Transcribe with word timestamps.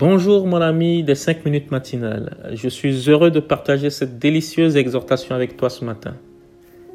Bonjour 0.00 0.46
mon 0.46 0.62
ami 0.62 1.04
des 1.04 1.14
5 1.14 1.44
minutes 1.44 1.70
matinales. 1.70 2.34
Je 2.54 2.70
suis 2.70 3.10
heureux 3.10 3.30
de 3.30 3.38
partager 3.38 3.90
cette 3.90 4.18
délicieuse 4.18 4.78
exhortation 4.78 5.34
avec 5.34 5.58
toi 5.58 5.68
ce 5.68 5.84
matin. 5.84 6.14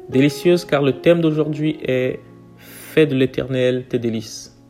Délicieuse 0.08 0.64
car 0.64 0.82
le 0.82 1.00
thème 1.00 1.20
d'aujourd'hui 1.20 1.78
est 1.84 2.18
Fais 2.56 3.06
de 3.06 3.14
l'éternel 3.14 3.84
tes 3.88 4.00
délices. 4.00 4.60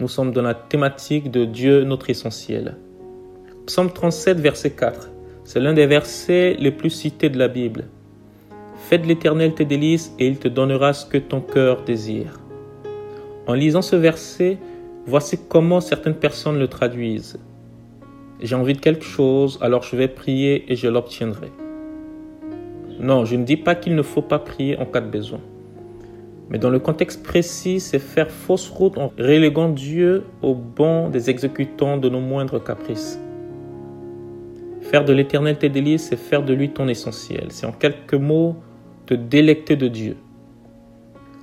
Nous 0.00 0.08
sommes 0.08 0.32
dans 0.32 0.42
la 0.42 0.54
thématique 0.54 1.30
de 1.30 1.44
Dieu 1.44 1.84
notre 1.84 2.10
essentiel. 2.10 2.74
Psaume 3.66 3.92
37 3.92 4.40
verset 4.40 4.70
4. 4.70 5.08
C'est 5.44 5.60
l'un 5.60 5.72
des 5.72 5.86
versets 5.86 6.56
les 6.58 6.72
plus 6.72 6.90
cités 6.90 7.28
de 7.28 7.38
la 7.38 7.46
Bible. 7.46 7.84
Fais 8.88 8.98
de 8.98 9.06
l'éternel 9.06 9.54
tes 9.54 9.64
délices 9.64 10.12
et 10.18 10.26
il 10.26 10.38
te 10.40 10.48
donnera 10.48 10.92
ce 10.92 11.06
que 11.06 11.18
ton 11.18 11.40
cœur 11.40 11.84
désire. 11.84 12.40
En 13.46 13.54
lisant 13.54 13.82
ce 13.82 13.94
verset, 13.94 14.58
voici 15.06 15.38
comment 15.48 15.80
certaines 15.80 16.16
personnes 16.16 16.58
le 16.58 16.66
traduisent. 16.66 17.38
J'ai 18.42 18.54
envie 18.54 18.72
de 18.72 18.80
quelque 18.80 19.04
chose, 19.04 19.58
alors 19.60 19.82
je 19.82 19.96
vais 19.96 20.08
prier 20.08 20.72
et 20.72 20.76
je 20.76 20.88
l'obtiendrai. 20.88 21.52
Non, 22.98 23.26
je 23.26 23.36
ne 23.36 23.44
dis 23.44 23.58
pas 23.58 23.74
qu'il 23.74 23.94
ne 23.94 24.02
faut 24.02 24.22
pas 24.22 24.38
prier 24.38 24.78
en 24.78 24.86
cas 24.86 25.00
de 25.00 25.10
besoin. 25.10 25.40
Mais 26.48 26.58
dans 26.58 26.70
le 26.70 26.78
contexte 26.78 27.22
précis, 27.22 27.80
c'est 27.80 27.98
faire 27.98 28.30
fausse 28.30 28.68
route 28.68 28.96
en 28.96 29.12
reléguant 29.18 29.68
Dieu 29.68 30.24
au 30.42 30.54
banc 30.54 31.10
des 31.10 31.28
exécutants 31.28 31.98
de 31.98 32.08
nos 32.08 32.20
moindres 32.20 32.62
caprices. 32.62 33.20
Faire 34.80 35.04
de 35.04 35.12
l'éternel 35.12 35.58
tes 35.58 35.68
délices, 35.68 36.08
c'est 36.08 36.16
faire 36.16 36.42
de 36.42 36.54
lui 36.54 36.70
ton 36.70 36.88
essentiel. 36.88 37.46
C'est 37.50 37.66
en 37.66 37.72
quelques 37.72 38.14
mots 38.14 38.56
te 39.06 39.14
délecter 39.14 39.76
de 39.76 39.88
Dieu. 39.88 40.16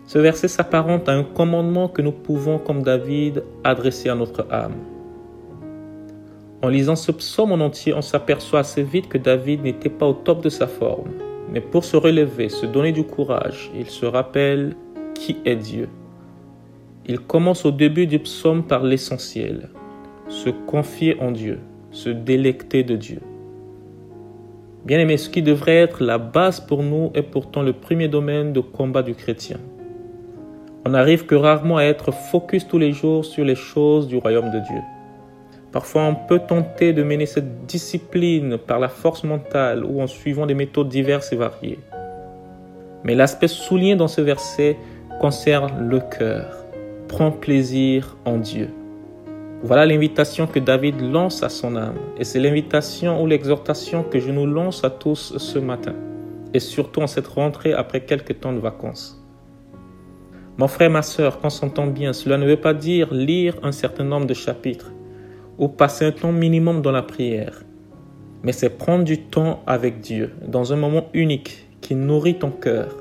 Ce 0.08 0.18
verset 0.18 0.48
s'apparente 0.48 1.08
à 1.08 1.14
un 1.14 1.24
commandement 1.24 1.90
que 1.90 2.02
nous 2.02 2.12
pouvons, 2.12 2.58
comme 2.58 2.82
David, 2.82 3.44
adresser 3.64 4.10
à 4.10 4.16
notre 4.16 4.48
âme. 4.52 4.97
En 6.64 6.70
lisant 6.70 6.96
ce 6.96 7.12
psaume 7.12 7.52
en 7.52 7.64
entier, 7.64 7.94
on 7.94 8.02
s'aperçoit 8.02 8.62
assez 8.62 8.82
vite 8.82 9.10
que 9.10 9.20
David 9.20 9.62
n'était 9.62 9.90
pas 9.90 10.08
au 10.08 10.14
top 10.14 10.44
de 10.44 10.50
sa 10.50 10.66
forme. 10.66 11.12
Mais 11.52 11.62
pour 11.62 11.86
se 11.86 11.96
relever, 11.96 12.50
se 12.50 12.66
donner 12.66 12.92
du 12.92 13.04
courage, 13.04 13.72
il 13.78 13.86
se 13.86 14.06
rappelle 14.06 14.76
qui 15.14 15.38
est 15.46 15.56
Dieu. 15.56 15.88
Il 17.06 17.20
commence 17.20 17.64
au 17.66 17.72
début 17.72 18.08
du 18.08 18.20
psaume 18.20 18.64
par 18.64 18.84
l'essentiel, 18.84 19.70
se 20.30 20.50
confier 20.50 21.20
en 21.22 21.32
Dieu, 21.32 21.60
se 21.92 22.10
délecter 22.10 22.84
de 22.84 22.96
Dieu. 22.96 23.22
Bien 24.84 25.00
aimé, 25.00 25.18
ce 25.18 25.30
qui 25.30 25.42
devrait 25.42 25.76
être 25.76 26.04
la 26.04 26.18
base 26.18 26.60
pour 26.60 26.82
nous 26.82 27.12
est 27.14 27.22
pourtant 27.22 27.62
le 27.62 27.74
premier 27.74 28.08
domaine 28.08 28.52
de 28.52 28.62
combat 28.62 29.04
du 29.04 29.14
chrétien. 29.14 29.58
On 30.86 30.90
n'arrive 30.90 31.26
que 31.26 31.36
rarement 31.36 31.78
à 31.78 31.84
être 31.84 32.12
focus 32.12 32.68
tous 32.68 32.78
les 32.78 32.94
jours 32.94 33.26
sur 33.26 33.46
les 33.46 33.56
choses 33.56 34.08
du 34.08 34.18
royaume 34.18 34.50
de 34.52 34.60
Dieu. 34.60 34.97
Parfois, 35.72 36.04
on 36.04 36.16
peut 36.16 36.40
tenter 36.40 36.94
de 36.94 37.04
mener 37.04 37.26
cette 37.26 37.66
discipline 37.66 38.58
par 38.58 38.80
la 38.80 38.88
force 38.88 39.24
mentale 39.24 39.84
ou 39.84 40.02
en 40.02 40.08
suivant 40.08 40.46
des 40.46 40.54
méthodes 40.54 40.90
diverses 40.90 41.34
et 41.34 41.36
variées. 41.36 41.80
Mais 43.04 43.16
l'aspect 43.16 43.48
souligné 43.48 43.96
dans 43.96 44.08
ce 44.08 44.22
verset 44.22 44.78
concerne 45.20 45.88
le 45.88 46.00
cœur. 46.00 46.66
Prends 47.08 47.32
plaisir 47.32 48.18
en 48.26 48.38
Dieu. 48.38 48.70
Voilà 49.64 49.86
l'invitation 49.86 50.48
que 50.48 50.60
David 50.60 51.02
lance 51.02 51.44
à 51.44 51.50
son 51.50 51.76
âme. 51.76 51.98
Et 52.18 52.24
c'est 52.24 52.40
l'invitation 52.40 53.22
ou 53.22 53.28
l'exhortation 53.28 54.04
que 54.04 54.20
je 54.20 54.32
nous 54.32 54.46
lance 54.46 54.84
à 54.84 54.90
tous 54.90 55.38
ce 55.38 55.60
matin. 55.60 55.96
Et 56.54 56.60
surtout 56.60 57.02
en 57.02 57.08
cette 57.08 57.28
rentrée 57.28 57.74
après 57.74 58.02
quelques 58.02 58.40
temps 58.40 58.54
de 58.54 58.60
vacances. 58.60 59.22
Mon 60.58 60.68
frère, 60.68 60.90
ma 60.90 61.02
soeur, 61.02 61.40
qu'on 61.40 61.50
s'entend 61.50 61.88
bien, 61.88 62.14
cela 62.14 62.38
ne 62.38 62.46
veut 62.46 62.58
pas 62.58 62.74
dire 62.74 63.14
lire 63.14 63.56
un 63.64 63.72
certain 63.72 64.04
nombre 64.04 64.26
de 64.26 64.34
chapitres 64.34 64.92
ou 65.58 65.68
passer 65.68 66.06
un 66.06 66.12
temps 66.12 66.32
minimum 66.32 66.82
dans 66.82 66.92
la 66.92 67.02
prière. 67.02 67.64
Mais 68.44 68.52
c'est 68.52 68.70
prendre 68.70 69.04
du 69.04 69.20
temps 69.20 69.62
avec 69.66 70.00
Dieu, 70.00 70.32
dans 70.48 70.74
un 70.74 70.76
moment 70.76 71.08
unique 71.14 71.68
qui 71.82 71.96
nourrit 71.96 72.40
ton 72.40 72.52
cœur. 72.52 72.96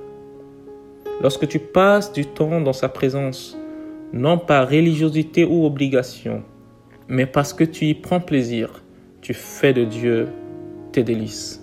Lorsque 1.23 1.49
tu 1.49 1.59
passes 1.59 2.13
du 2.13 2.27
temps 2.27 2.61
dans 2.61 2.73
sa 2.73 2.89
présence, 2.89 3.57
non 4.13 4.39
par 4.39 4.69
religiosité 4.69 5.45
ou 5.45 5.65
obligation, 5.65 6.43
mais 7.09 7.27
parce 7.27 7.53
que 7.53 7.65
tu 7.65 7.87
y 7.87 7.95
prends 7.95 8.21
plaisir, 8.21 8.83
tu 9.21 9.35
fais 9.35 9.73
de 9.73 9.85
Dieu 9.85 10.29
tes 10.93 11.03
délices. 11.03 11.63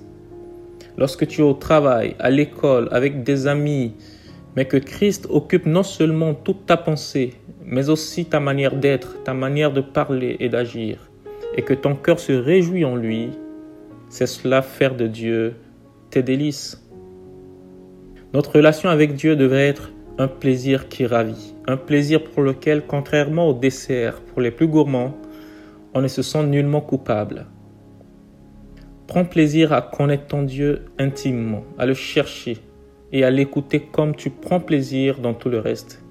Lorsque 0.98 1.28
tu 1.28 1.42
es 1.42 1.44
au 1.44 1.54
travail, 1.54 2.16
à 2.20 2.30
l'école, 2.30 2.88
avec 2.92 3.24
des 3.24 3.48
amis, 3.48 3.94
mais 4.56 4.66
que 4.66 4.78
Christ 4.78 5.28
occupe 5.30 5.66
non 5.66 5.84
seulement 5.84 6.34
toute 6.34 6.66
ta 6.66 6.78
pensée, 6.78 7.34
mais 7.66 7.90
aussi 7.90 8.26
ta 8.26 8.40
manière 8.40 8.76
d'être, 8.76 9.24
ta 9.24 9.34
manière 9.34 9.72
de 9.72 9.82
parler 9.82 10.38
et 10.40 10.50
d'agir, 10.50 11.10
et 11.56 11.62
que 11.62 11.74
ton 11.74 11.96
cœur 11.96 12.20
se 12.20 12.34
réjouit 12.34 12.86
en 12.86 12.96
lui, 12.96 13.30
c'est 14.10 14.28
cela 14.28 14.62
faire 14.62 14.96
de 14.96 15.08
Dieu 15.08 15.56
tes 16.10 16.24
délices. 16.24 16.84
Notre 18.34 18.58
relation 18.58 18.90
avec 18.90 19.16
Dieu 19.16 19.36
devrait 19.36 19.68
être 19.68 19.92
un 20.18 20.28
plaisir 20.28 20.90
qui 20.90 21.06
ravit, 21.06 21.56
un 21.68 21.78
plaisir 21.78 22.24
pour 22.24 22.44
lequel, 22.44 22.84
contrairement 22.88 23.48
au 23.48 23.54
dessert 23.54 24.22
pour 24.22 24.42
les 24.42 24.52
plus 24.52 24.68
gourmands, 24.68 25.18
on 25.94 26.02
ne 26.02 26.08
se 26.08 26.22
sent 26.22 26.44
nullement 26.44 26.82
coupable. 26.82 27.48
Prends 29.08 29.26
plaisir 29.26 29.74
à 29.74 29.82
connaître 29.82 30.28
ton 30.28 30.44
Dieu 30.44 30.86
intimement, 30.98 31.64
à 31.78 31.86
le 31.86 31.94
chercher 31.94 32.58
et 33.12 33.24
à 33.24 33.30
l'écouter 33.30 33.80
comme 33.80 34.16
tu 34.16 34.30
prends 34.30 34.60
plaisir 34.60 35.20
dans 35.20 35.34
tout 35.34 35.50
le 35.50 35.60
reste. 35.60 36.03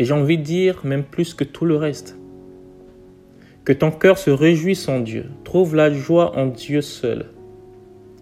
Et 0.00 0.06
j'ai 0.06 0.14
envie 0.14 0.38
de 0.38 0.42
dire 0.42 0.80
même 0.82 1.04
plus 1.04 1.34
que 1.34 1.44
tout 1.44 1.66
le 1.66 1.76
reste. 1.76 2.16
Que 3.66 3.74
ton 3.74 3.90
cœur 3.90 4.16
se 4.16 4.30
réjouisse 4.30 4.88
en 4.88 5.00
Dieu. 5.00 5.26
Trouve 5.44 5.76
la 5.76 5.92
joie 5.92 6.38
en 6.38 6.46
Dieu 6.46 6.80
seul. 6.80 7.26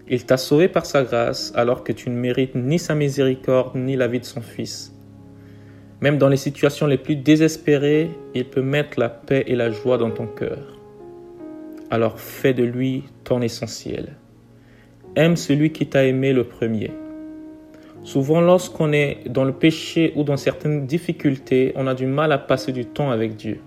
Il 0.09 0.27
t'a 0.27 0.39
sauvé 0.39 0.67
par 0.67 0.87
sa 0.87 1.05
grâce 1.05 1.53
alors 1.55 1.85
que 1.85 1.93
tu 1.93 2.11
ne 2.11 2.17
mérites 2.17 2.57
ni 2.57 2.81
sa 2.81 2.97
miséricorde 2.97 3.77
ni 3.77 3.95
la 3.95 4.09
vie 4.09 4.19
de 4.19 4.25
son 4.25 4.41
Fils. 4.41 4.93
Même 6.01 6.19
dans 6.19 6.29
les 6.29 6.37
situations 6.37 6.89
les 6.89 6.99
plus 6.99 7.15
désespérées, 7.15 8.11
il 8.35 8.45
peut 8.47 8.61
mettre 8.61 8.99
la 8.99 9.09
paix 9.09 9.45
et 9.47 9.55
la 9.55 9.71
joie 9.71 9.99
dans 9.99 10.11
ton 10.11 10.27
cœur. 10.27 10.81
Alors 11.91 12.19
fais 12.19 12.55
de 12.55 12.65
lui 12.65 13.05
ton 13.23 13.41
essentiel. 13.41 14.17
Aime 15.15 15.37
celui 15.37 15.71
qui 15.71 15.87
t'a 15.87 16.07
aimé 16.07 16.33
le 16.33 16.43
premier. 16.43 16.91
Souvent, 18.05 18.41
lorsqu'on 18.41 18.93
est 18.93 19.29
dans 19.29 19.45
le 19.45 19.53
péché 19.53 20.13
ou 20.17 20.25
dans 20.25 20.37
certaines 20.37 20.87
difficultés, 20.87 21.73
on 21.77 21.87
a 21.87 21.95
du 21.95 22.07
mal 22.07 22.33
à 22.33 22.39
passer 22.39 22.73
du 22.73 22.87
temps 22.87 23.11
avec 23.11 23.37
Dieu. 23.37 23.61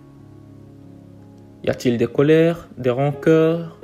Y 1.63 1.69
a-t-il 1.69 1.97
des 1.97 2.07
colères, 2.07 2.67
des 2.77 2.89
rancœurs, 2.89 3.79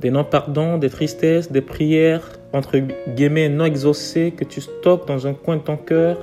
des 0.00 0.10
non-pardons, 0.10 0.76
des 0.76 0.90
tristesses, 0.90 1.50
des 1.50 1.60
prières, 1.62 2.28
entre 2.52 2.78
guillemets, 3.14 3.48
non 3.48 3.64
exaucées 3.64 4.32
que 4.36 4.44
tu 4.44 4.60
stockes 4.60 5.06
dans 5.06 5.26
un 5.26 5.34
coin 5.34 5.56
de 5.56 5.62
ton 5.62 5.76
cœur 5.76 6.18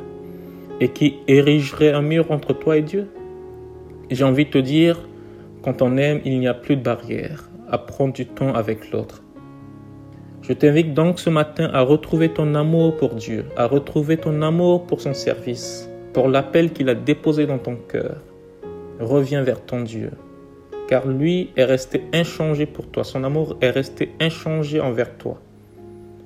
et 0.80 0.90
qui 0.90 1.16
érigeraient 1.28 1.94
un 1.94 2.02
mur 2.02 2.32
entre 2.32 2.54
toi 2.54 2.78
et 2.78 2.82
Dieu? 2.82 3.08
J'ai 4.12 4.24
envie 4.24 4.46
de 4.46 4.52
te 4.52 4.58
dire, 4.58 5.08
quand 5.64 5.82
on 5.82 5.98
aime, 5.98 6.22
il 6.26 6.40
n'y 6.40 6.48
a 6.48 6.54
plus 6.54 6.76
de 6.76 6.84
barrière 6.84 7.50
à 7.70 7.78
prendre 7.78 8.14
du 8.14 8.26
temps 8.26 8.54
avec 8.54 8.92
l'autre. 8.92 9.24
Je 10.48 10.54
t'invite 10.54 10.94
donc 10.94 11.20
ce 11.20 11.30
matin 11.30 11.70
à 11.74 11.82
retrouver 11.82 12.30
ton 12.30 12.56
amour 12.56 12.96
pour 12.96 13.16
Dieu, 13.16 13.48
à 13.58 13.68
retrouver 13.68 14.16
ton 14.16 14.42
amour 14.42 14.88
pour 14.88 15.02
son 15.02 15.14
service, 15.14 15.90
pour 16.14 16.30
l'appel 16.30 16.72
qu'il 16.72 16.88
a 16.88 16.96
déposé 16.96 17.46
dans 17.46 17.58
ton 17.58 17.76
cœur. 17.76 18.22
Reviens 18.98 19.44
vers 19.44 19.66
ton 19.66 19.82
Dieu, 19.82 20.12
car 20.88 21.06
lui 21.06 21.50
est 21.58 21.66
resté 21.66 22.04
inchangé 22.14 22.66
pour 22.66 22.90
toi, 22.90 23.04
son 23.04 23.26
amour 23.26 23.58
est 23.60 23.72
resté 23.72 24.14
inchangé 24.22 24.80
envers 24.80 25.18
toi. 25.18 25.42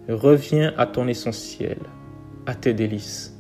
Reviens 0.07 0.71
à 0.77 0.85
ton 0.85 1.07
essentiel, 1.07 1.79
à 2.45 2.53
tes 2.53 2.75
délices. 2.75 3.35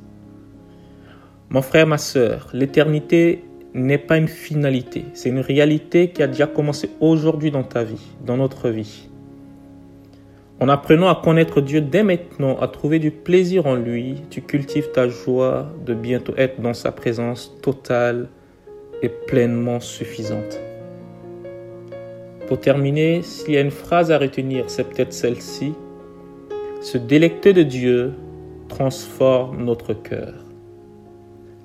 Mon 1.51 1.61
frère, 1.61 1.85
ma 1.85 1.99
soeur, 1.99 2.49
l'éternité 2.53 3.43
n'est 3.75 3.99
pas 3.99 4.17
une 4.17 4.27
finalité, 4.27 5.05
c'est 5.13 5.29
une 5.29 5.41
réalité 5.41 6.09
qui 6.09 6.23
a 6.23 6.27
déjà 6.27 6.47
commencé 6.47 6.89
aujourd'hui 6.99 7.51
dans 7.51 7.63
ta 7.63 7.83
vie, 7.83 8.07
dans 8.25 8.37
notre 8.37 8.69
vie. 8.69 9.10
En 10.61 10.69
apprenant 10.69 11.09
à 11.09 11.15
connaître 11.15 11.59
Dieu 11.59 11.81
dès 11.81 12.03
maintenant, 12.03 12.55
à 12.59 12.67
trouver 12.67 12.99
du 12.99 13.09
plaisir 13.09 13.65
en 13.65 13.73
lui, 13.73 14.21
tu 14.29 14.43
cultives 14.43 14.91
ta 14.91 15.09
joie 15.09 15.65
de 15.83 15.95
bientôt 15.95 16.33
être 16.37 16.61
dans 16.61 16.75
sa 16.75 16.91
présence 16.91 17.59
totale 17.63 18.29
et 19.01 19.09
pleinement 19.09 19.79
suffisante. 19.79 20.59
Pour 22.47 22.59
terminer, 22.59 23.23
s'il 23.23 23.55
y 23.55 23.57
a 23.57 23.61
une 23.61 23.71
phrase 23.71 24.11
à 24.11 24.19
retenir, 24.19 24.65
c'est 24.67 24.87
peut-être 24.87 25.13
celle-ci. 25.13 25.73
Se 26.79 26.99
délecter 26.99 27.53
de 27.53 27.63
Dieu 27.63 28.13
transforme 28.67 29.65
notre 29.65 29.95
cœur. 29.95 30.45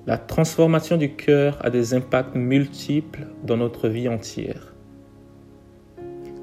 La 0.07 0.17
transformation 0.17 0.97
du 0.97 1.13
cœur 1.13 1.59
a 1.61 1.69
des 1.69 1.93
impacts 1.93 2.33
multiples 2.33 3.27
dans 3.43 3.57
notre 3.57 3.89
vie 3.89 4.09
entière. 4.09 4.73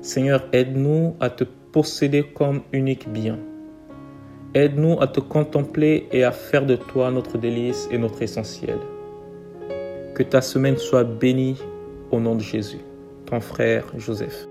Seigneur, 0.02 0.44
aide-nous 0.52 1.16
à 1.18 1.30
te 1.30 1.42
posséder 1.74 2.22
comme 2.22 2.62
unique 2.72 3.08
bien. 3.08 3.36
Aide-nous 4.54 5.00
à 5.00 5.08
te 5.08 5.18
contempler 5.18 6.06
et 6.12 6.22
à 6.22 6.30
faire 6.30 6.64
de 6.64 6.76
toi 6.76 7.10
notre 7.10 7.36
délice 7.36 7.88
et 7.90 7.98
notre 7.98 8.22
essentiel. 8.22 8.78
Que 10.14 10.22
ta 10.22 10.40
semaine 10.40 10.76
soit 10.76 11.02
bénie 11.02 11.56
au 12.12 12.20
nom 12.20 12.36
de 12.36 12.42
Jésus. 12.42 12.78
ton 13.26 13.40
frère 13.40 13.86
Joseph. 13.98 14.46